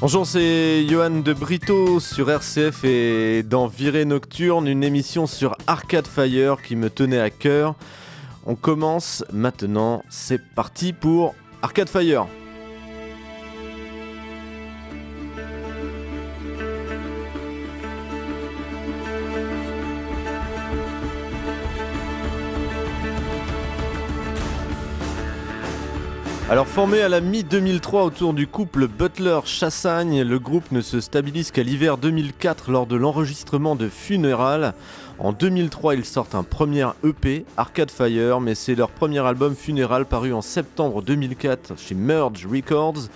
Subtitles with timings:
[0.00, 6.06] Bonjour, c'est Johan de Brito sur RCF et dans Virée Nocturne, une émission sur Arcade
[6.06, 7.74] Fire qui me tenait à cœur.
[8.46, 12.28] On commence maintenant, c'est parti pour Arcade Fire.
[26.50, 31.62] Alors formé à la mi-2003 autour du couple Butler-Chassagne, le groupe ne se stabilise qu'à
[31.62, 34.72] l'hiver 2004 lors de l'enregistrement de Funeral.
[35.18, 40.06] En 2003, ils sortent un premier EP, Arcade Fire, mais c'est leur premier album Funeral
[40.06, 43.08] paru en septembre 2004 chez Merge Records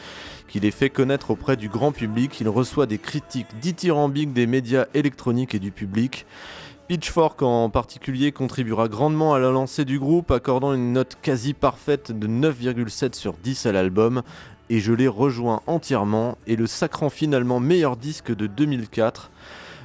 [0.47, 2.39] qui les fait connaître auprès du grand public.
[2.43, 6.27] Il reçoit des critiques dithyrambiques des médias électroniques et du public.
[6.93, 12.13] Pitchfork en particulier contribuera grandement à la lancée du groupe, accordant une note quasi parfaite
[12.13, 14.21] de 9,7 sur 10 à l'album,
[14.69, 19.31] et je l'ai rejoint entièrement, et le sacrant finalement meilleur disque de 2004.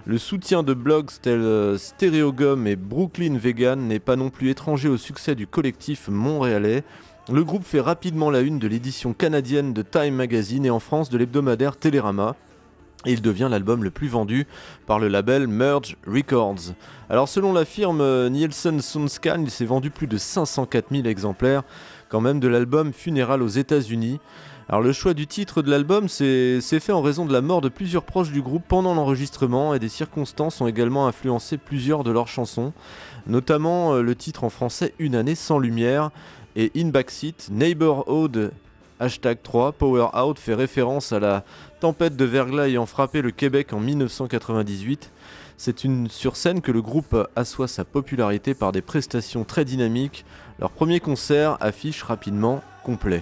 [0.06, 4.90] Le soutien de blogs tels euh, Stereogum et Brooklyn Vegan n'est pas non plus étranger
[4.90, 6.84] au succès du collectif montréalais.
[7.32, 11.10] Le groupe fait rapidement la une de l'édition canadienne de Time Magazine et en France
[11.10, 12.36] de l'hebdomadaire Télérama
[13.06, 14.48] et il devient l'album le plus vendu
[14.86, 16.74] par le label Merge Records.
[17.10, 21.64] Alors selon la firme Nielsen Soundscan, il s'est vendu plus de 504 000 exemplaires
[22.10, 24.20] quand même de l'album Funeral aux États-Unis.
[24.70, 27.70] Alors le choix du titre de l'album s'est fait en raison de la mort de
[27.70, 32.28] plusieurs proches du groupe pendant l'enregistrement et des circonstances ont également influencé plusieurs de leurs
[32.28, 32.74] chansons,
[33.28, 36.12] notamment euh, le titre en français Une année sans lumière
[36.58, 38.52] et In Backseat, Neighborhood
[39.00, 41.44] Hashtag 3, Power Out fait référence à la
[41.80, 45.12] tempête de verglas ayant frappé le Québec en 1998.
[45.56, 50.26] C'est une sur scène que le groupe assoit sa popularité par des prestations très dynamiques.
[50.60, 53.22] Leur premier concert affiche rapidement complet.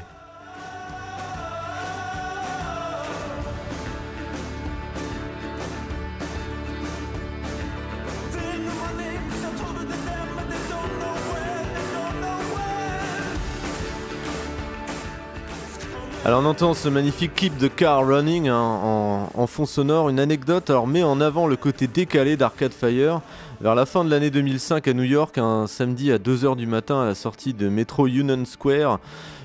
[16.25, 20.72] Alors on entend ce magnifique clip de Car Running hein, en, fond sonore, une anecdote
[20.72, 23.22] alors met en avant le côté décalé d'Arcade Fire.
[23.62, 27.03] Vers la fin de l'année 2005 à New York, un samedi à 2h du matin
[27.03, 29.00] à la sortie de Metro Union Square,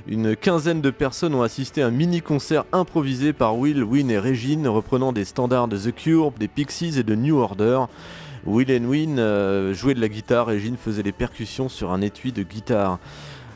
[0.07, 4.67] une quinzaine de personnes ont assisté à un mini-concert improvisé par Will, Win et Regine,
[4.67, 7.85] reprenant des standards de The Cure, des Pixies et de New Order.
[8.47, 12.33] Will et Win euh, jouaient de la guitare, Regine faisait les percussions sur un étui
[12.33, 12.99] de guitare.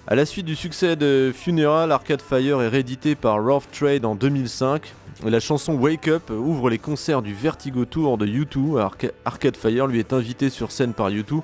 [0.06, 4.14] A la suite du succès de Funeral, Arcade Fire est réédité par Rough Trade en
[4.14, 4.92] 2005.
[5.24, 8.86] La chanson Wake Up ouvre les concerts du Vertigo Tour de U2.
[9.24, 11.40] Arcade Fire lui est invité sur scène par U2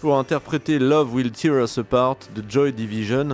[0.00, 3.30] pour interpréter Love Will Tear Us Apart de Joy Division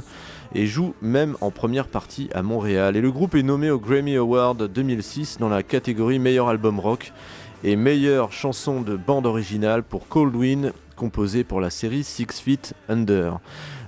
[0.54, 2.96] et joue même en première partie à Montréal.
[2.96, 7.12] Et le groupe est nommé au Grammy Award 2006 dans la catégorie meilleur album rock
[7.62, 12.74] et meilleure chanson de bande originale pour Cold Wind composé pour la série Six Feet
[12.88, 13.38] Under.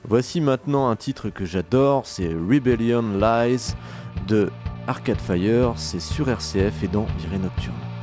[0.06, 3.75] Voici maintenant un titre que j'adore, c'est Rebellion Lies
[4.28, 4.50] de
[4.87, 7.94] Arcade Fire, c'est sur RCF et dans Virée Nocturne.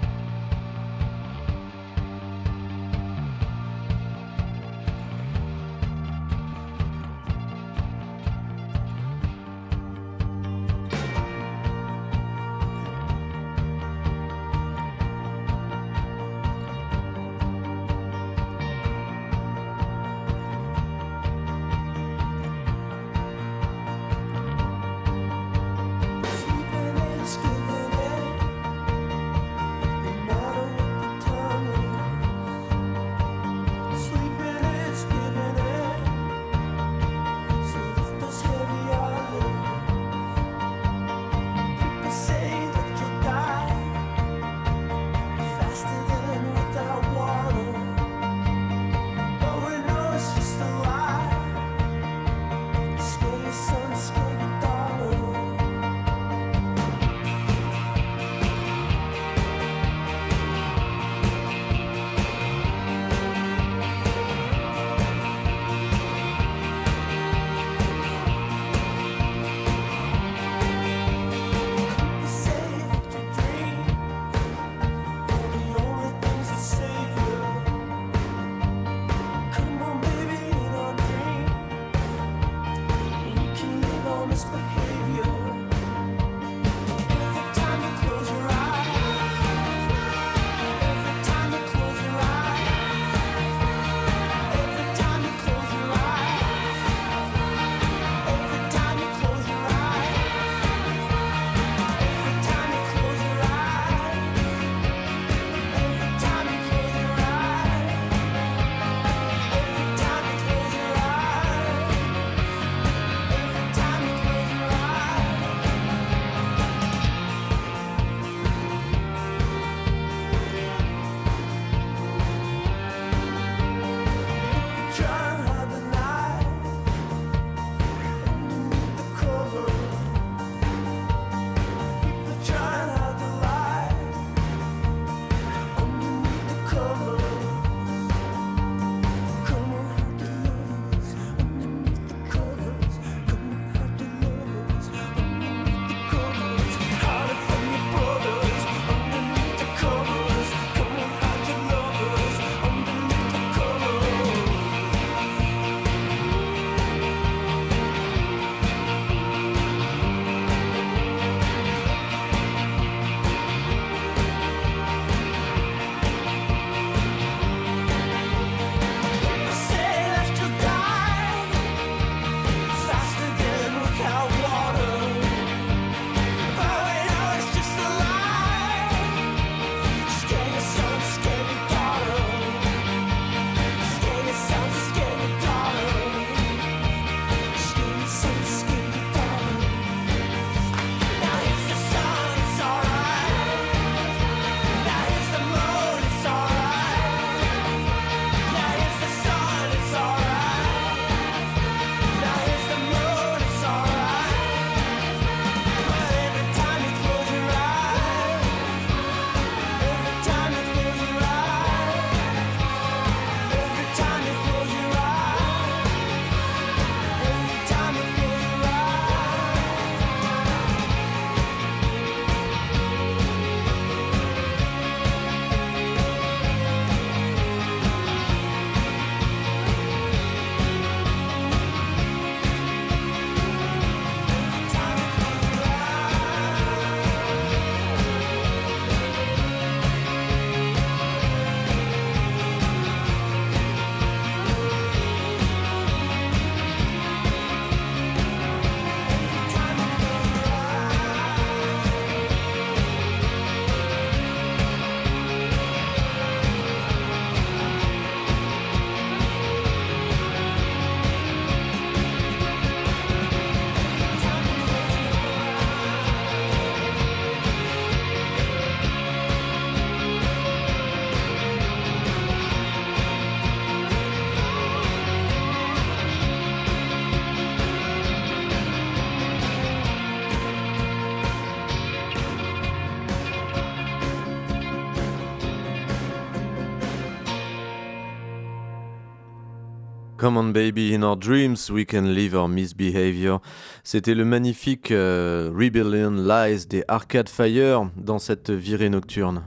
[290.22, 293.41] Come on baby, in our dreams we can live our misbehavior.
[293.84, 299.41] C'était le magnifique euh, Rebellion Lies des Arcade Fire dans cette virée nocturne.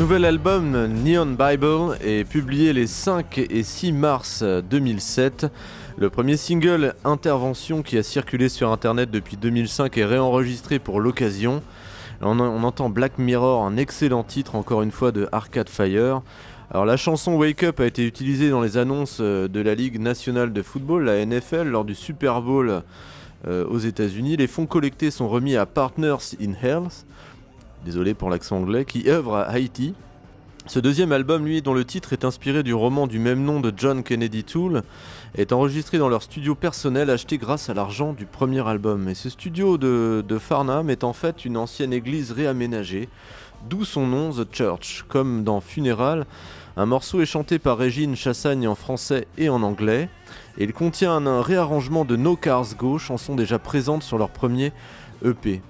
[0.00, 5.46] Nouvel album, Neon Bible, est publié les 5 et 6 mars 2007.
[5.98, 11.62] Le premier single, Intervention, qui a circulé sur Internet depuis 2005, est réenregistré pour l'occasion.
[12.22, 16.22] On, entend Black Mirror, un excellent titre encore une fois de Arcade Fire.
[16.70, 20.00] Alors la chanson Wake Up a été utilisée dans les annonces euh, de la Ligue
[20.00, 22.82] nationale de football, la NFL, lors du Super Bowl
[23.46, 24.38] euh, aux États-Unis.
[24.38, 27.04] Les fonds collectés sont remis à Partners in Health
[27.84, 29.94] désolé pour l'accent anglais, qui œuvre à Haïti.
[30.66, 33.72] Ce deuxième album, lui, dont le titre est inspiré du roman du même nom de
[33.76, 34.82] John Kennedy Toole,
[35.34, 39.08] est enregistré dans leur studio personnel acheté grâce à l'argent du premier album.
[39.08, 43.08] Et ce studio de, Farnham est en fait une ancienne église réaménagée,
[43.68, 45.04] d'où son nom The Church.
[45.08, 46.26] Comme dans Funeral,
[46.76, 50.08] un morceau est chanté par Régine Chassagne en français et en anglais,
[50.58, 54.72] et il contient un réarrangement de No Cars Go, chanson déjà présente sur leur premier
[55.24, 55.62] EP.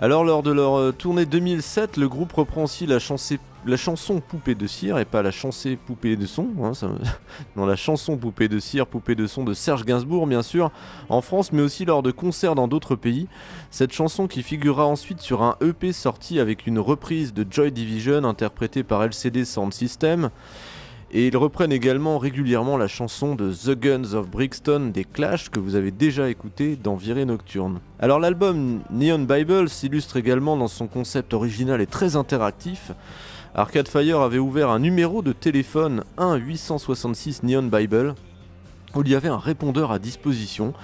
[0.00, 4.66] Alors lors de leur euh, tournée 2007, le groupe reprend aussi la, chanson Poupée de
[4.66, 6.72] cire et pas la chanson Poupée de son, hein,
[7.56, 10.72] non la chanson Poupée de cire, Poupée de son de Serge Gainsbourg bien sûr,
[11.08, 13.28] en France mais aussi lors de concerts dans d'autres pays.
[13.70, 18.24] Cette chanson qui figurera ensuite sur un EP sorti avec une reprise de Joy Division
[18.24, 20.30] interprétée par LCD Sound System.
[21.16, 25.60] Et ils reprennent également régulièrement la chanson de The Guns of Brixton des Clash que
[25.60, 27.78] vous avez déjà écouté dans Virée Nocturne.
[28.00, 32.90] Alors l'album Neon Bible s'illustre également dans son concept original et très interactif.
[33.54, 38.16] Arcade Fire avait ouvert un numéro de téléphone 1-866 Neon Bible
[38.96, 40.74] où il y avait un répondeur à disposition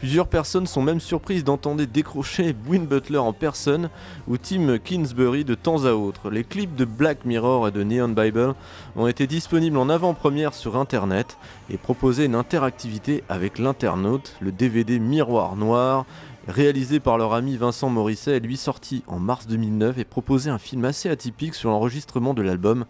[0.00, 3.90] Plusieurs personnes sont même surprises d'entendre décrocher Win Butler en personne
[4.28, 6.30] ou Tim Kingsbury de temps à autre.
[6.30, 8.54] Les clips de Black Mirror et de Neon Bible
[8.96, 11.36] ont été disponibles en avant-première sur internet
[11.68, 14.36] et proposaient une interactivité avec l'internaute.
[14.40, 16.06] Le DVD Miroir Noir,
[16.48, 20.86] réalisé par leur ami Vincent Morisset, lui sorti en mars 2009 et proposait un film
[20.86, 22.86] assez atypique sur l'enregistrement de l'album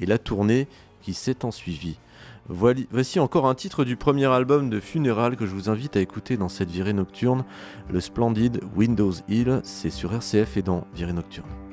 [0.00, 0.66] et la tournée
[1.00, 1.96] qui s'est en suivie.
[2.48, 6.36] Voici encore un titre du premier album de Funeral que je vous invite à écouter
[6.36, 7.44] dans cette virée nocturne,
[7.90, 11.69] le splendide Windows Hill, c'est sur RCF et dans Virée Nocturne.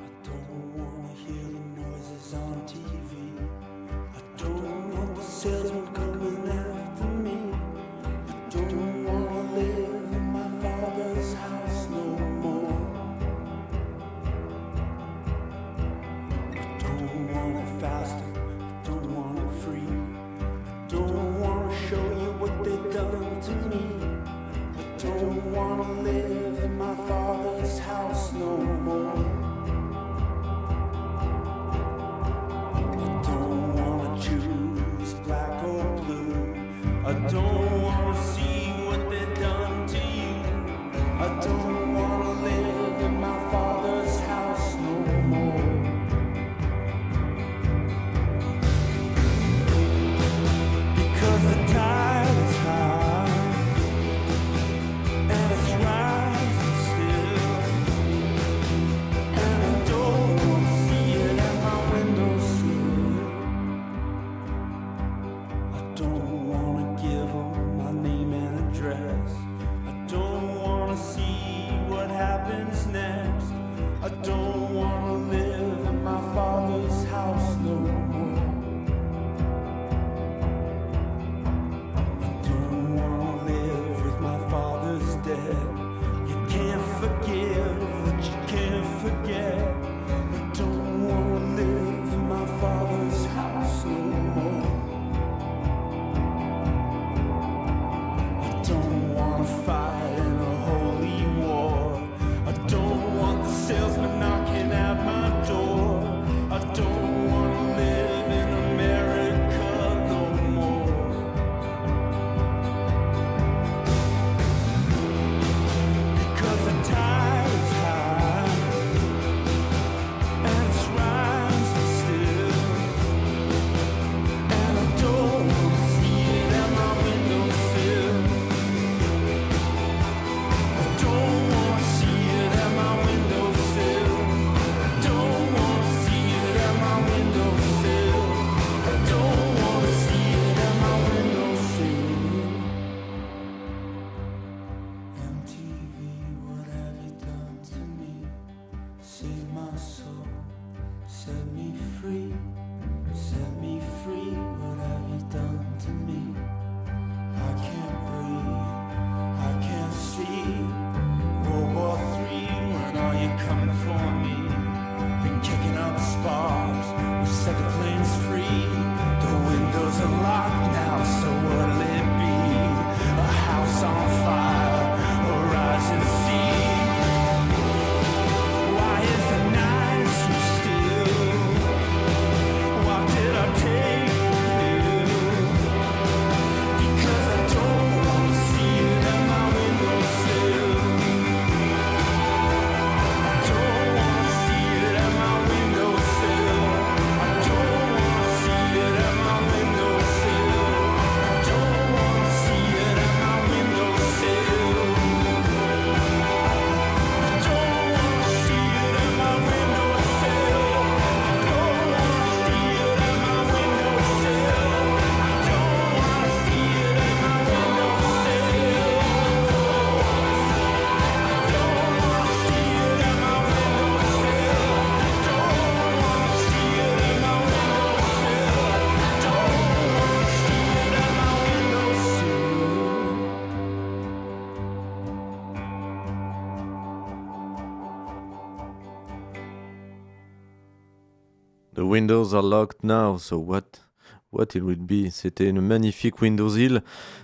[241.98, 245.10] Windows are locked now, so what, it would be?
[245.10, 246.80] C'était une magnifique Windows Hill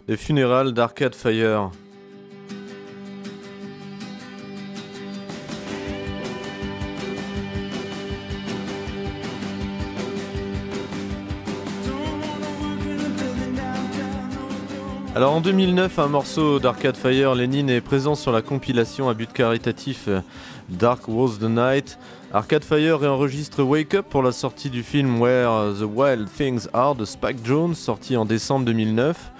[0.09, 1.71] de funérailles d'Arcade Fire.
[15.14, 19.33] Alors en 2009, un morceau d'Arcade Fire, Lenin est présent sur la compilation à but
[19.33, 20.21] caritatif euh,
[20.69, 21.97] Dark Was the Night.
[22.34, 26.96] Arcade Fire réenregistre Wake Up pour la sortie du film Where the Wild Things Are
[26.96, 29.30] de Spike Jones, sorti en décembre 2009.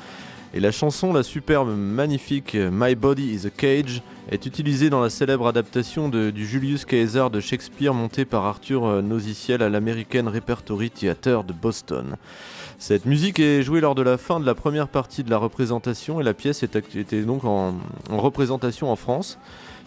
[0.54, 5.10] Et la chanson, la superbe, magnifique My Body is a Cage, est utilisée dans la
[5.10, 10.90] célèbre adaptation du Julius Caesar de Shakespeare montée par Arthur euh, Nosiciel à l'American Repertory
[10.90, 12.14] Theatre de Boston.
[12.78, 16.20] Cette musique est jouée lors de la fin de la première partie de la représentation
[16.20, 17.74] et la pièce était donc en
[18.08, 19.36] représentation en France.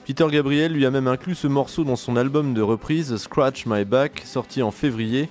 [0.08, 3.84] Peter Gabriel lui a même inclus ce morceau dans son album de reprise Scratch My
[3.84, 5.28] Back, sorti en février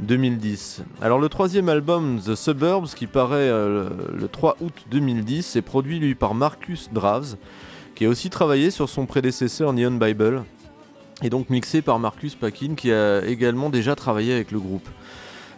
[0.00, 0.82] 2010.
[1.00, 5.98] Alors le troisième album, The Suburbs, qui paraît euh, le 3 août 2010, est produit
[5.98, 7.36] lui par Marcus Draves,
[7.94, 10.44] qui a aussi travaillé sur son prédécesseur Neon Bible,
[11.22, 14.90] et donc mixé par Marcus Paquin, qui a également déjà travaillé avec le groupe.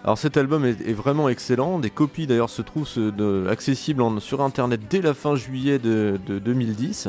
[0.02, 2.88] Alors cet album est, vraiment excellent, des copies d'ailleurs se trouvent
[3.50, 7.08] accessibles sur internet dès la fin juillet de 2010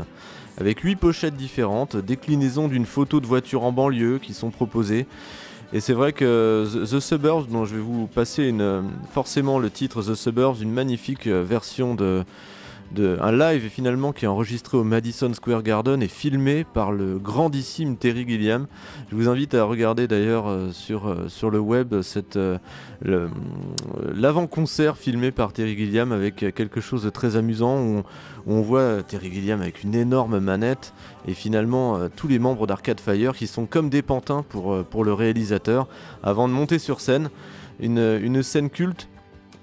[0.58, 5.08] avec 8 pochettes différentes, déclinaisons d'une photo de voiture en banlieue qui sont proposées.
[5.74, 8.84] Et c'est vrai que The Suburbs, dont je vais vous passer une,
[9.14, 12.26] forcément le titre The Suburbs, une magnifique version de,
[13.00, 17.96] un live finalement qui est enregistré au Madison Square Garden et filmé par le grandissime
[17.96, 18.68] Terry Gilliam.
[19.10, 22.58] Je vous invite à regarder d'ailleurs euh, sur, euh, sur le web cette, euh,
[24.14, 28.04] l'avant-concert filmé par Terry Gilliam avec quelque chose de très amusant où
[28.46, 30.94] on, voit Terry Gilliam avec une énorme manette
[31.28, 35.14] et finalement tous les membres d'Arcade Fire qui sont comme des pantins pour, pour le
[35.14, 35.88] réalisateur
[36.24, 37.30] avant de monter sur scène.
[37.80, 39.08] Une, une scène culte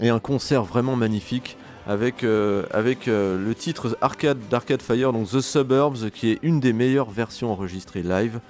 [0.00, 1.56] et un concert vraiment magnifique
[1.88, 6.74] avec, euh, euh, le titre arcade d'Arcade Fire, donc The Suburbs, qui est une des
[6.74, 8.40] meilleures versions enregistrées live.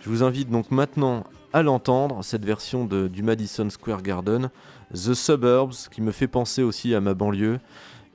[0.00, 4.50] Je vous invite donc maintenant à l'entendre, cette version de, du Madison Square Garden,
[4.92, 7.60] The Suburbs, qui me fait penser aussi à ma banlieue.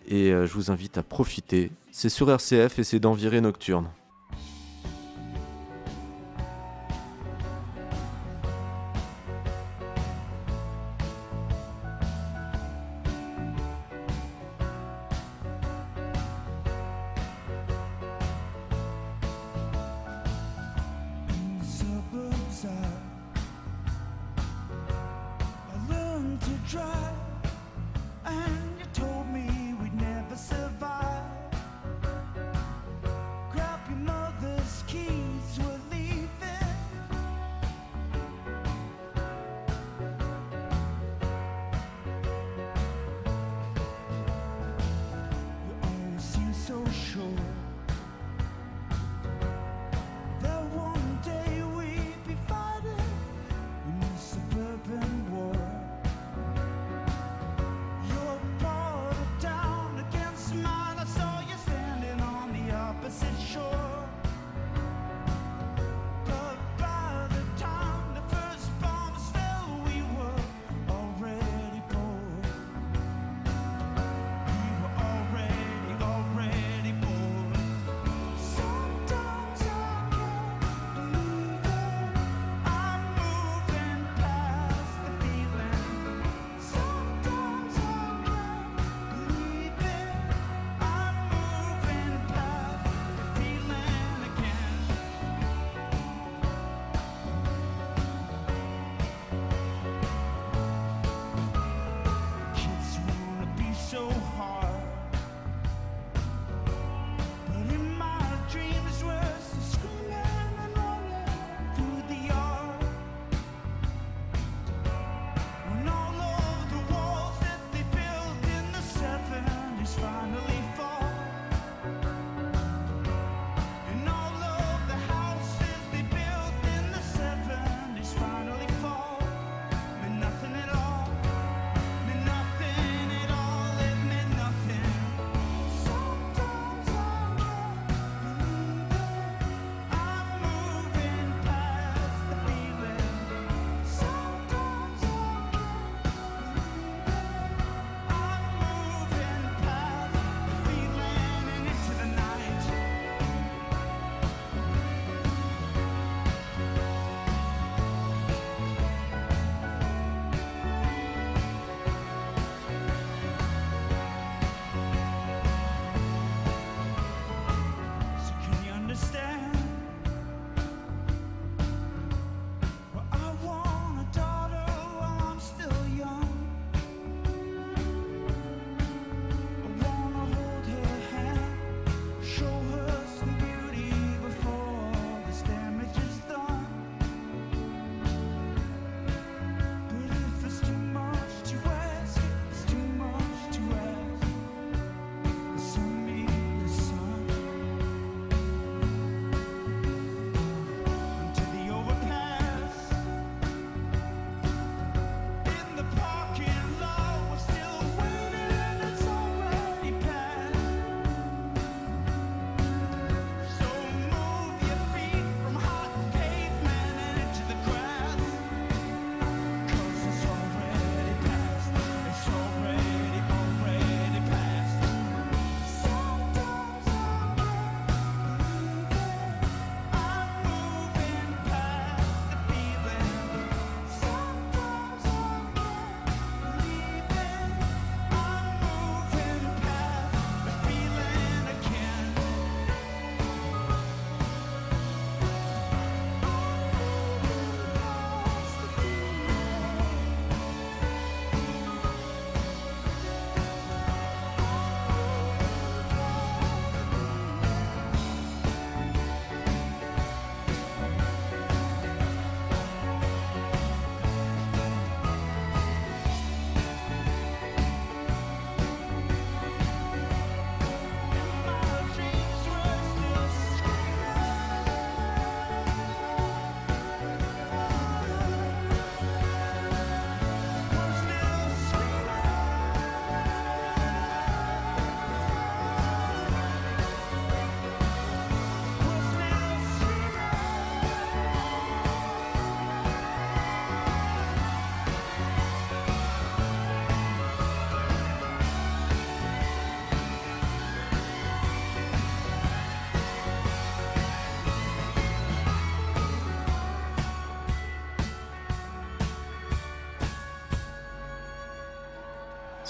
[0.09, 1.71] Et euh, je vous invite à profiter.
[1.91, 3.87] C'est sur RCF et c'est dans Nocturne.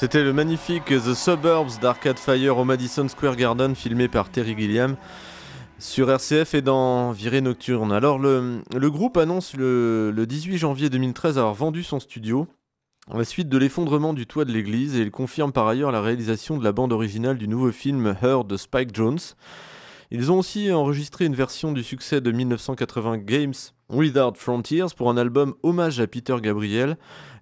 [0.06, 4.98] C'était le magnifique The Suburbs d'Arcade Fire au Madison Square Garden, filmé par Terry Gilliam
[5.80, 7.92] sur RCF et dans Virée Nocturne.
[7.92, 12.46] Alors, le, groupe annonce le, 18 janvier 2013 avoir vendu son studio
[13.12, 16.02] à la suite de l'effondrement du toit de l'église et il confirme par ailleurs la
[16.02, 19.18] réalisation de la bande originale du nouveau film Her de Spike Jones.
[20.12, 23.54] Ils ont aussi enregistré une version du succès de 1980 Games
[23.90, 26.98] Without Frontiers pour un album hommage à Peter Gabriel,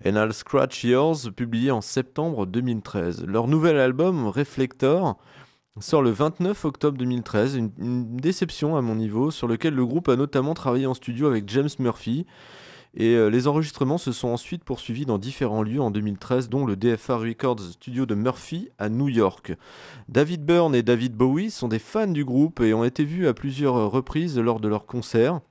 [0.05, 3.25] And I'll Scratch Yours, publié en septembre 2013.
[3.25, 5.17] Leur nouvel album, Reflector,
[5.79, 10.07] sort le 29 octobre 2013, une, une, déception à mon niveau, sur lequel le groupe
[10.07, 12.25] a notamment travaillé en studio avec James Murphy.
[12.95, 16.75] Et euh, les enregistrements se sont ensuite poursuivis dans différents lieux en 2013, dont le
[16.75, 19.53] DFA Records studio de Murphy à New York.
[20.09, 23.33] David Byrne et David Bowie sont des fans du groupe et ont été vus à
[23.33, 25.41] plusieurs reprises lors de leurs concerts.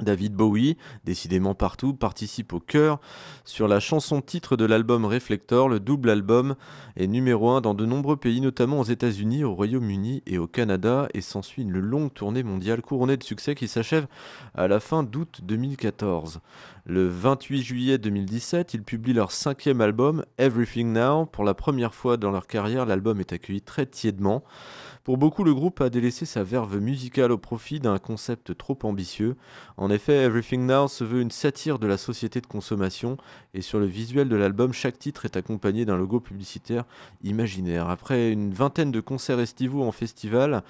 [0.00, 3.00] David Bowie, décidément partout, participe au chœur
[3.44, 5.68] sur la chanson titre de l'album Reflector.
[5.68, 6.54] Le double album
[6.96, 11.08] est numéro 1 dans de nombreux pays, notamment aux États-Unis, au Royaume-Uni et au Canada,
[11.14, 14.06] et s'ensuit une longue tournée mondiale couronnée de succès qui s'achève
[14.54, 16.40] à la fin d'août 2014.
[16.84, 21.26] Le 28 juillet 2017, ils publient leur cinquième album, Everything Now.
[21.26, 24.42] Pour la première fois dans leur carrière, l'album est accueilli très tièdement.
[25.04, 29.36] Pour beaucoup, le groupe a délaissé sa verve musicale au profit d'un concept trop ambitieux.
[29.76, 33.16] En effet, Everything Now se veut une satire de la société de consommation
[33.54, 36.84] et sur le visuel de l'album, chaque titre est accompagné d'un logo publicitaire
[37.22, 37.88] imaginaire.
[37.88, 40.62] Après une vingtaine de concerts estivaux en festival,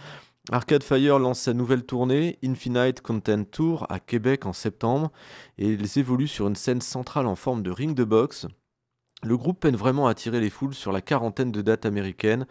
[0.50, 5.10] Arcade Fire lance sa nouvelle tournée, Infinite Content Tour, à Québec en septembre,
[5.58, 8.46] et ils évoluent sur une scène centrale en forme de ring de boxe.
[9.24, 12.46] Le groupe peine vraiment à attirer les foules sur la quarantaine de dates américaines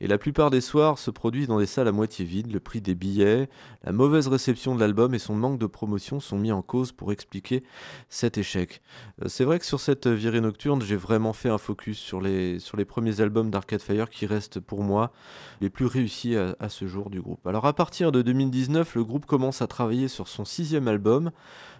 [0.00, 2.50] et la plupart des soirs se produisent dans des salles à moitié vides.
[2.50, 3.50] Le prix des billets,
[3.84, 7.12] la mauvaise réception de l'album et son manque de promotion sont mis en cause pour
[7.12, 7.64] expliquer
[8.08, 8.80] cet échec.
[9.22, 12.60] Euh, c'est vrai que sur cette virée nocturne, j'ai vraiment fait un focus sur les,
[12.60, 15.12] sur les premiers albums d'Arcade Fire qui restent pour moi
[15.60, 17.46] les plus réussis à, à ce jour du groupe.
[17.46, 21.30] Alors à partir de 2019, le groupe commence à travailler sur son sixième album.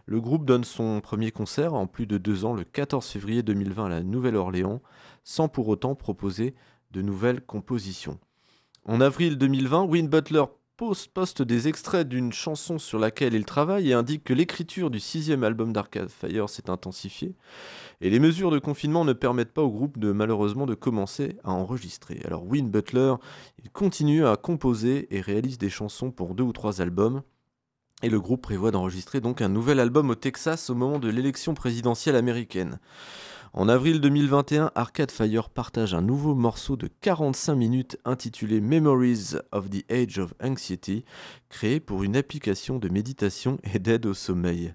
[0.08, 3.86] Le groupe donne son premier concert en plus de deux ans le 14 février 2020
[3.86, 4.80] à la Nouvelle-Orléans,
[5.24, 6.54] sans pour autant proposer
[6.92, 8.20] de nouvelles compositions.
[8.84, 10.44] En avril 2020, Win Butler
[10.76, 15.42] poste des extraits d'une chanson sur laquelle il travaille et indique que l'écriture du sixième
[15.42, 17.34] album d'Arcade Fire s'est intensifiée
[18.00, 21.50] et les mesures de confinement ne permettent pas au groupe de malheureusement de commencer à
[21.50, 22.20] enregistrer.
[22.26, 23.14] Alors Win Butler,
[23.72, 27.22] continue à composer et réalise des chansons pour deux ou trois albums.
[28.02, 31.54] Et le groupe prévoit d'enregistrer donc un nouvel album au Texas au moment de l'élection
[31.54, 32.78] présidentielle américaine.
[33.54, 39.70] En avril 2021, Arcade Fire partage un nouveau morceau de 45 minutes intitulé Memories of
[39.70, 41.06] the Age of Anxiety,
[41.48, 44.74] créé pour une application de méditation et d'aide au sommeil.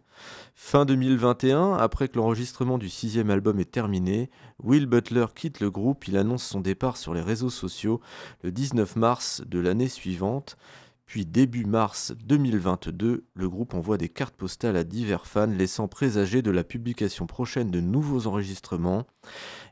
[0.56, 4.32] Fin 2021, après que l'enregistrement du sixième album est terminé,
[4.64, 8.02] Will Butler quitte le groupe, il annonce son départ sur les réseaux sociaux
[8.42, 10.58] le 19 mars de l'année suivante.
[11.06, 16.42] Puis début mars 2022, le groupe envoie des cartes postales à divers fans laissant présager
[16.42, 19.06] de la publication prochaine de nouveaux enregistrements.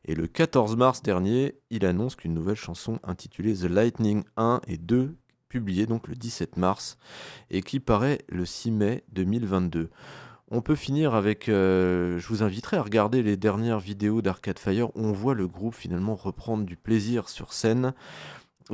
[0.06, 4.78] Et le 14 mars dernier, il annonce qu'une nouvelle chanson intitulée The Lightning 1 et
[4.78, 5.16] 2,
[5.48, 6.98] publiée donc le 17 mars,
[7.50, 9.90] et qui paraît le 6 mai 2022.
[10.52, 14.90] On peut finir avec, euh, je vous inviterai à regarder les dernières vidéos d'Arcade Fire
[14.96, 17.94] où on voit le groupe finalement reprendre du plaisir sur scène.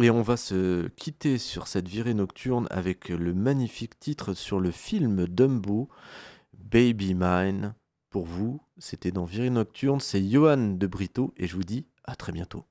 [0.02, 4.72] Et on va se quitter sur cette virée nocturne avec le magnifique titre sur le
[4.72, 5.88] film Dumbo,
[6.54, 7.76] Baby Mine.
[8.10, 12.16] Pour vous, c'était dans Virée Nocturne, c'est Johan de Brito et je vous dis à
[12.16, 12.66] très bientôt.